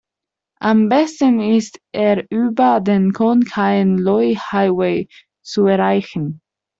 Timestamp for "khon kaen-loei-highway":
3.13-5.07